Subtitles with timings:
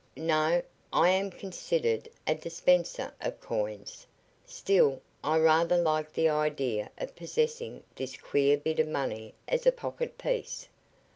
[0.17, 0.63] "No.
[0.91, 4.07] I am considered a dispenser of coins.
[4.47, 9.71] Still, I rather like the idea of possessing this queer bit of money as a
[9.71, 10.67] pocket piece.